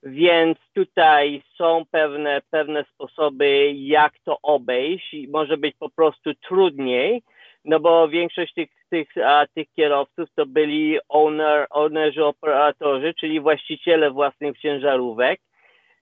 [0.03, 7.21] Więc tutaj są pewne, pewne sposoby, jak to obejść i może być po prostu trudniej,
[7.65, 14.11] no bo większość tych, tych, a, tych kierowców to byli owner, ownerzy, operatorzy, czyli właściciele
[14.11, 15.39] własnych ciężarówek.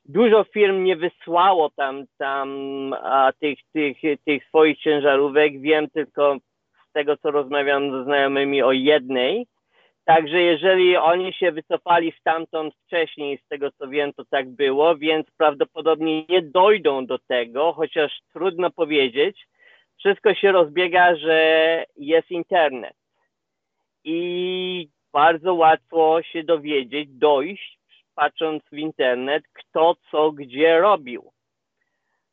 [0.05, 2.49] Dużo firm nie wysłało tam, tam
[2.93, 5.61] a, tych, tych, tych swoich ciężarówek.
[5.61, 6.37] Wiem tylko
[6.89, 9.47] z tego, co rozmawiam ze znajomymi o jednej.
[10.09, 15.27] Także jeżeli oni się wycofali stamtąd wcześniej, z tego co wiem, to tak było, więc
[15.37, 19.47] prawdopodobnie nie dojdą do tego, chociaż trudno powiedzieć,
[19.97, 22.95] wszystko się rozbiega, że jest internet
[24.03, 27.79] i bardzo łatwo się dowiedzieć, dojść,
[28.15, 31.31] patrząc w internet, kto co gdzie robił.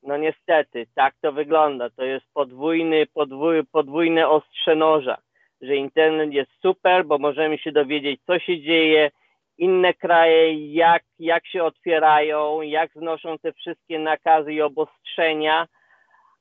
[0.02, 1.90] No niestety, tak to wygląda.
[1.90, 5.18] To jest podwójny, podwój, podwójne ostrze noża,
[5.60, 9.10] że internet jest super, bo możemy się dowiedzieć, co się dzieje,
[9.58, 15.66] inne kraje, jak, jak się otwierają, jak znoszą te wszystkie nakazy i obostrzenia,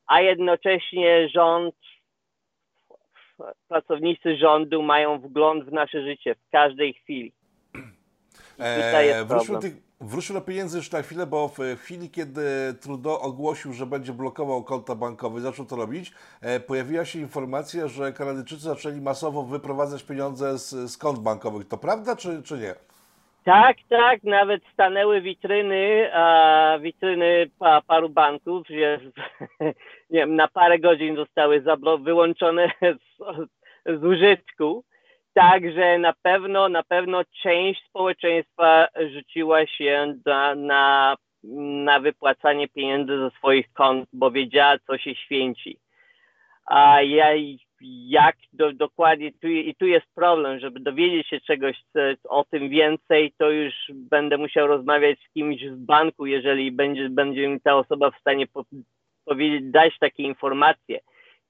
[0.07, 1.75] a jednocześnie rząd,
[3.67, 7.33] pracownicy rządu mają wgląd w nasze życie w każdej chwili.
[8.59, 12.41] Eee, wróćmy, tych, wróćmy do pieniędzy już na chwilę, bo w chwili, kiedy
[12.81, 18.13] Trudeau ogłosił, że będzie blokował konta bankowe, zaczął to robić, e, pojawiła się informacja, że
[18.13, 21.67] Kanadyjczycy zaczęli masowo wyprowadzać pieniądze z, z kont bankowych.
[21.67, 22.75] To prawda, czy, czy nie?
[23.43, 28.99] Tak, tak, nawet stanęły witryny, a, witryny pa, paru banków, że
[30.11, 31.63] nie wiem, na parę godzin zostały
[32.03, 34.83] wyłączone z, z użytku.
[35.35, 41.15] Także na pewno, na pewno część społeczeństwa rzuciła się na, na,
[41.83, 45.77] na wypłacanie pieniędzy ze swoich kont, bo wiedziała, co się święci.
[46.65, 47.27] A ja
[48.07, 51.83] jak do, dokładnie, tu, i tu jest problem, żeby dowiedzieć się czegoś
[52.29, 57.47] o tym więcej, to już będę musiał rozmawiać z kimś w banku, jeżeli będzie, będzie
[57.47, 58.63] mi ta osoba w stanie po,
[59.25, 60.99] powiedzieć, dać takie informacje,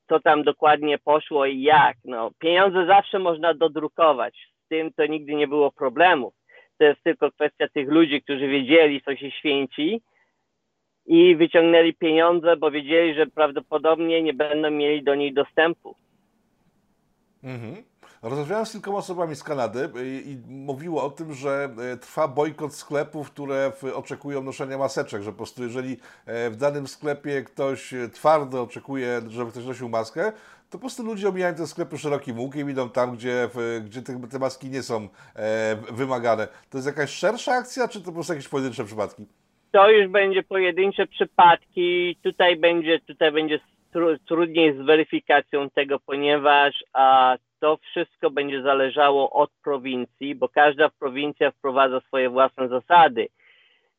[0.09, 1.97] co tam dokładnie poszło i jak.
[2.05, 6.31] No, pieniądze zawsze można dodrukować, z tym to nigdy nie było problemu.
[6.77, 10.01] To jest tylko kwestia tych ludzi, którzy wiedzieli, co się święci,
[11.05, 15.95] i wyciągnęli pieniądze, bo wiedzieli, że prawdopodobnie nie będą mieli do niej dostępu.
[17.43, 17.83] Mhm.
[18.25, 22.73] Rozmawiałem z kilkoma osobami z Kanady i, i mówiło o tym, że e, trwa bojkot
[22.73, 28.61] sklepów, które oczekują noszenia maseczek, że po prostu jeżeli e, w danym sklepie ktoś twardo
[28.61, 30.31] oczekuje, żeby ktoś nosił maskę,
[30.69, 33.49] to po prostu ludzie omijają te sklepy szerokim łukiem, idą tam, gdzie,
[33.85, 36.47] gdzie te, te maski nie są e, wymagane.
[36.69, 39.25] To jest jakaś szersza akcja, czy to po prostu jakieś pojedyncze przypadki?
[39.71, 42.17] To już będzie pojedyncze przypadki.
[42.23, 43.59] Tutaj będzie, tutaj będzie
[44.27, 51.51] trudniej z weryfikacją tego, ponieważ a, to wszystko będzie zależało od prowincji, bo każda prowincja
[51.51, 53.27] wprowadza swoje własne zasady.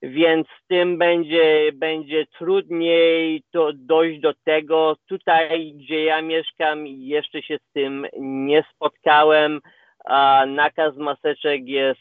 [0.03, 4.97] Więc tym będzie, będzie trudniej to dojść do tego.
[5.09, 9.61] Tutaj, gdzie ja mieszkam, jeszcze się z tym nie spotkałem.
[10.05, 12.01] A nakaz maseczek jest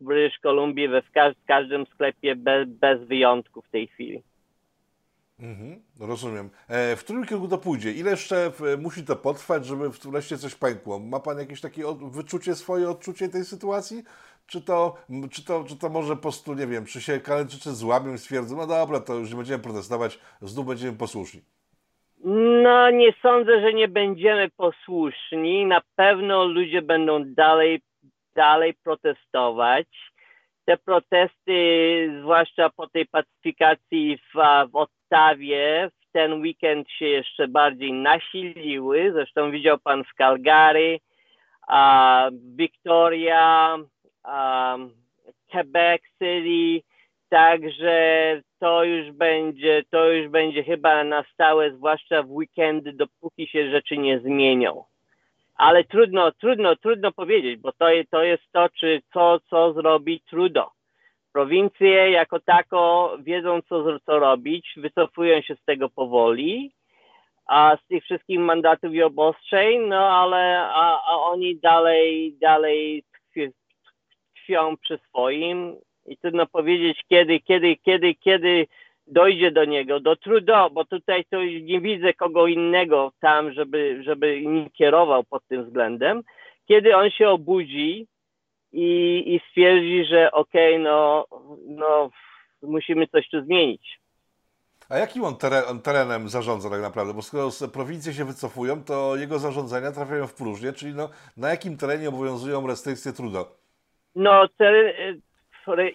[0.00, 4.22] w British Columbia w każdym sklepie bez, bez wyjątku w tej chwili.
[5.38, 6.50] Mhm, rozumiem.
[6.68, 7.92] E, w którym kierunku to pójdzie?
[7.92, 10.98] Ile jeszcze musi to potrwać, żeby wreszcie coś pękło?
[10.98, 14.02] Ma Pan jakieś takie wyczucie, swoje odczucie tej sytuacji?
[14.46, 14.96] Czy to,
[15.30, 18.56] czy to, czy to może po prostu, nie wiem, czy się Kanadyjczycy złamią i stwierdzą,
[18.56, 21.40] no dobra, to już nie będziemy protestować, znów będziemy posłuszni?
[22.62, 25.66] No, nie sądzę, że nie będziemy posłuszni.
[25.66, 27.82] Na pewno ludzie będą dalej,
[28.34, 29.86] dalej protestować
[30.64, 31.54] te protesty,
[32.20, 34.38] zwłaszcza po tej pacyfikacji w,
[34.72, 39.12] w Ottawie, w ten weekend się jeszcze bardziej nasiliły.
[39.12, 41.00] Zresztą widział pan w Calgary,
[41.68, 43.76] a Victoria,
[44.22, 44.76] a
[45.50, 46.86] Quebec City,
[47.28, 53.70] także to już będzie, to już będzie chyba na stałe, zwłaszcza w weekendy, dopóki się
[53.70, 54.84] rzeczy nie zmienią
[55.56, 60.70] ale trudno, trudno, trudno powiedzieć, bo to, to jest to, czy co, co zrobi Trudeau.
[61.34, 66.72] Prowincje jako tako wiedzą, co, co robić, wycofują się z tego powoli,
[67.46, 73.02] a z tych wszystkich mandatów i obostrzeń, no ale a, a oni dalej, dalej
[74.34, 78.66] tkwią przy swoim i trudno powiedzieć, kiedy, kiedy, kiedy, kiedy
[79.06, 84.40] dojdzie do niego, do Trudeau, bo tutaj to nie widzę kogo innego tam, żeby, żeby
[84.40, 86.22] nim kierował pod tym względem.
[86.68, 88.06] Kiedy on się obudzi
[88.74, 91.26] i, i stwierdzi, że okej, okay, no,
[91.66, 92.10] no
[92.62, 94.00] musimy coś tu zmienić.
[94.88, 97.14] A jakim on, teren, on, terenem zarządza tak naprawdę?
[97.14, 101.76] Bo skoro prowincje się wycofują, to jego zarządzania trafiają w próżnię, czyli no, na jakim
[101.76, 103.46] terenie obowiązują restrykcje Trudeau?
[104.14, 105.20] No, teren,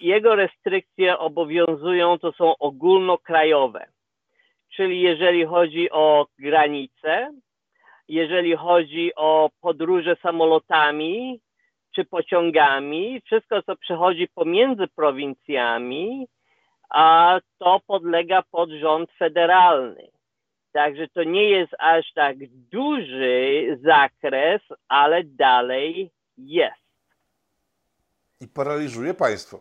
[0.01, 3.85] jego restrykcje obowiązują, to są ogólnokrajowe.
[4.75, 7.31] Czyli jeżeli chodzi o granice,
[8.07, 11.39] jeżeli chodzi o podróże samolotami
[11.99, 16.27] czy pociągami, wszystko co przechodzi pomiędzy prowincjami,
[16.89, 20.07] a to podlega pod rząd federalny.
[20.71, 22.35] Także to nie jest aż tak
[22.71, 26.89] duży zakres, ale dalej jest
[28.41, 29.59] i paraliżuje państwo.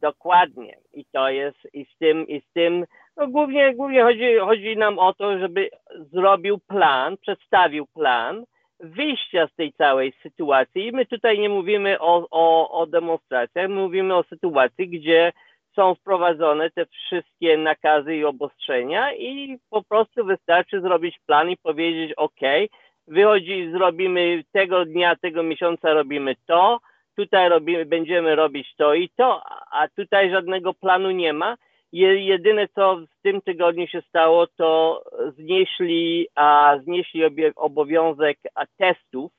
[0.00, 0.78] Dokładnie.
[0.92, 2.84] I to jest, i z tym, i z tym,
[3.16, 5.70] no głównie, głównie chodzi, chodzi nam o to, żeby
[6.12, 8.44] zrobił plan, przedstawił plan
[8.82, 10.86] wyjścia z tej całej sytuacji.
[10.86, 15.32] I my tutaj nie mówimy o, o, o demonstracjach, my mówimy o sytuacji, gdzie
[15.76, 22.12] są wprowadzone te wszystkie nakazy i obostrzenia i po prostu wystarczy zrobić plan i powiedzieć,
[22.16, 22.40] ok,
[23.08, 26.78] wychodzi, zrobimy tego dnia, tego miesiąca robimy to,
[27.16, 31.56] tutaj robimy, będziemy robić to i to, a tutaj żadnego planu nie ma.
[31.92, 35.02] Jedyne, co w tym tygodniu się stało, to
[35.38, 37.22] znieśli, a, znieśli
[37.56, 39.32] obowiązek a, testów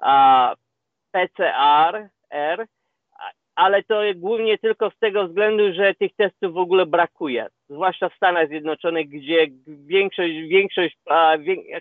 [0.00, 0.54] a,
[1.10, 2.66] PCR, R,
[3.54, 8.14] ale to głównie tylko z tego względu, że tych testów w ogóle brakuje, zwłaszcza w
[8.14, 10.98] Stanach Zjednoczonych, gdzie większość, większość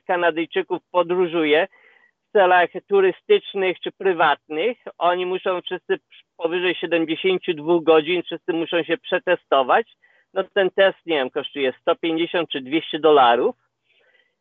[0.08, 1.68] Kanadyjczyków podróżuje
[2.32, 6.00] celach turystycznych czy prywatnych, oni muszą wszyscy
[6.38, 9.88] powyżej 72 godzin, wszyscy muszą się przetestować.
[10.34, 13.56] No ten test, nie wiem, kosztuje 150 czy 200 dolarów.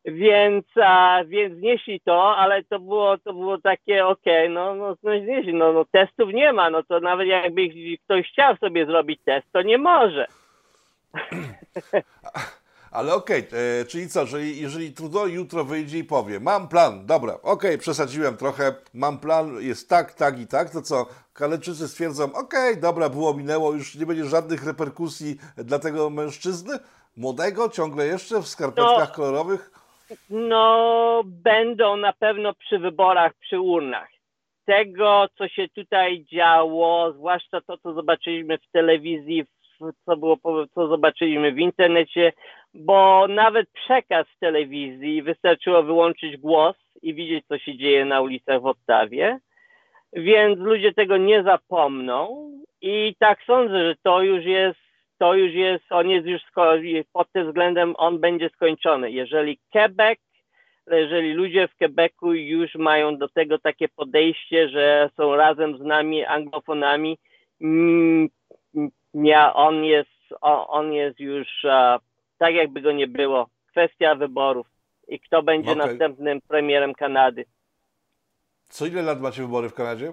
[0.04, 4.96] Więc, a, więc znieśli to, ale to było, to było takie, okej, okay, no, no,
[5.02, 7.68] no znieśli, no, no testów nie ma, no to nawet jakby
[8.04, 10.26] ktoś chciał sobie zrobić test, to nie może.
[12.90, 13.38] Ale okej,
[13.80, 18.36] e, czyli co, że jeżeli Trudeau jutro wyjdzie i powie, mam plan, dobra, okej, przesadziłem
[18.36, 23.34] trochę, mam plan, jest tak, tak i tak, to co, Kaleczycy stwierdzą, okej, dobra, było,
[23.34, 26.78] minęło, już nie będzie żadnych reperkusji dla tego mężczyzny,
[27.16, 29.14] młodego, ciągle jeszcze w skarpetkach No.
[29.14, 29.70] kolorowych?
[30.30, 34.08] No, będą na pewno przy wyborach, przy urnach.
[34.66, 39.44] Tego, co się tutaj działo, zwłaszcza to, co zobaczyliśmy w telewizji,
[40.04, 40.36] co, było,
[40.74, 42.32] co zobaczyliśmy w internecie,
[42.74, 48.66] bo nawet przekaz telewizji wystarczyło wyłączyć głos i widzieć, co się dzieje na ulicach w
[48.66, 49.38] Ottawie.
[50.12, 52.50] Więc ludzie tego nie zapomną
[52.80, 54.78] i tak sądzę, że to już jest,
[55.18, 56.42] to już jest, on jest już
[57.12, 59.10] pod tym względem on będzie skończony.
[59.10, 60.18] Jeżeli Quebec,
[60.90, 66.24] jeżeli ludzie w Quebecu już mają do tego takie podejście, że są razem z nami
[66.24, 67.18] anglofonami,
[67.60, 68.28] mm,
[69.14, 70.10] nie, on jest,
[70.40, 71.64] on, jest już
[72.40, 73.46] tak jakby go nie było.
[73.70, 74.66] Kwestia wyborów
[75.08, 75.86] i kto będzie Okej.
[75.86, 77.44] następnym premierem Kanady.
[78.68, 80.12] Co ile lat macie wybory w Kanadzie?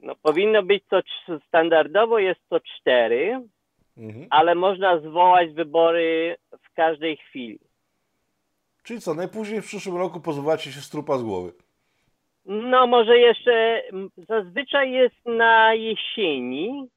[0.00, 1.00] No, powinno być to
[1.48, 3.40] standardowo jest to cztery,
[3.98, 4.26] Mhm.
[4.30, 7.58] ale można zwołać wybory w każdej chwili.
[8.82, 11.52] Czyli co, najpóźniej w przyszłym roku pozbywacie się strupa z głowy.
[12.44, 13.82] No, może jeszcze
[14.16, 16.88] zazwyczaj jest na jesieni,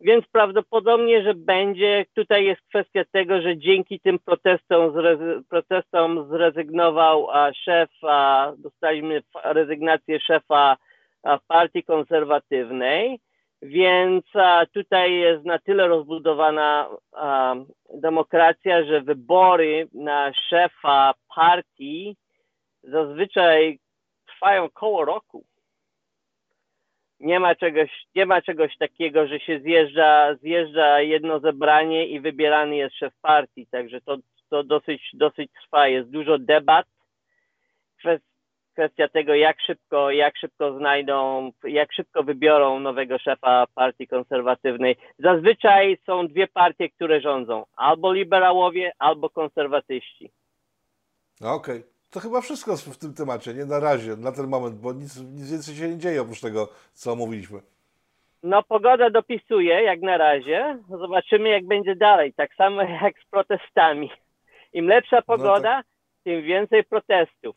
[0.00, 2.06] więc prawdopodobnie, że będzie.
[2.14, 9.22] Tutaj jest kwestia tego, że dzięki tym protestom, zrezy- protestom zrezygnował a, szef, a, dostaliśmy
[9.44, 10.76] rezygnację szefa
[11.22, 13.20] a, partii konserwatywnej,
[13.62, 17.54] więc a, tutaj jest na tyle rozbudowana a,
[17.94, 22.16] demokracja, że wybory na szefa partii
[22.82, 23.78] zazwyczaj
[24.26, 25.44] trwają koło roku.
[27.20, 32.76] Nie ma czegoś, nie ma czegoś takiego, że się zjeżdża, zjeżdża jedno zebranie i wybierany
[32.76, 34.16] jest szef partii, także to,
[34.50, 35.88] to dosyć, dosyć trwa.
[35.88, 36.86] Jest dużo debat.
[38.04, 38.30] Kwes-
[38.72, 44.96] Kwestia tego, jak szybko, jak szybko znajdą, jak szybko wybiorą nowego szefa partii konserwatywnej.
[45.18, 47.64] Zazwyczaj są dwie partie, które rządzą.
[47.76, 50.30] Albo liberałowie, albo konserwatyści.
[51.40, 51.82] Okej.
[52.10, 55.50] To chyba wszystko w tym temacie, nie na razie, na ten moment, bo nic, nic
[55.50, 57.60] więcej się nie dzieje oprócz tego, co mówiliśmy.
[58.42, 60.78] No, pogoda dopisuje jak na razie.
[60.88, 62.32] Zobaczymy, jak będzie dalej.
[62.32, 64.10] Tak samo jak z protestami.
[64.72, 65.82] Im lepsza pogoda,
[66.24, 67.56] tym więcej protestów.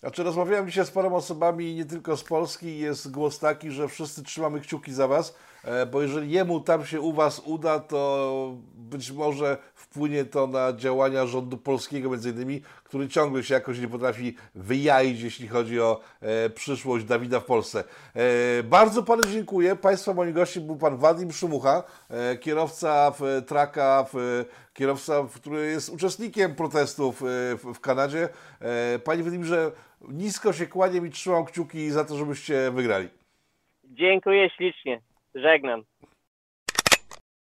[0.00, 4.24] Znaczy rozmawiałem dzisiaj z paroma osobami nie tylko z Polski jest głos taki, że wszyscy
[4.24, 9.12] trzymamy kciuki za Was, e, bo jeżeli jemu tam się u Was uda, to być
[9.12, 14.36] może wpłynie to na działania rządu polskiego między innymi, który ciągle się jakoś nie potrafi
[14.54, 17.84] wyjaić, jeśli chodzi o e, przyszłość Dawida w Polsce.
[18.14, 19.76] E, bardzo Panu dziękuję.
[19.76, 25.88] Państwa moim gościem był Pan Wadim Szumucha, e, kierowca w, traka, w, kierowca, który jest
[25.88, 27.26] uczestnikiem protestów e,
[27.56, 28.28] w, w Kanadzie.
[28.60, 29.72] E, Panie Wadimirze,
[30.08, 33.08] nisko się kłaniam i trzymam kciuki za to, żebyście wygrali.
[33.84, 35.00] Dziękuję ślicznie.
[35.34, 35.82] Żegnam.